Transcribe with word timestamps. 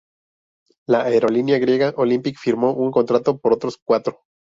La 0.87 1.03
aerolínea 1.03 1.59
griega 1.59 1.93
Olympic 1.95 2.35
firmó 2.39 2.73
un 2.73 2.89
contrato 2.89 3.37
por 3.37 3.53
otros 3.53 3.77
cuatro. 3.85 4.23